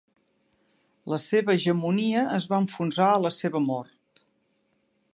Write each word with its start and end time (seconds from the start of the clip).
La 1.13 1.19
seva 1.25 1.53
hegemonia 1.57 2.25
es 2.39 2.49
va 2.55 2.61
enfonsar 2.65 3.11
a 3.13 3.23
la 3.27 3.35
seva 3.39 3.65
mort. 3.71 4.27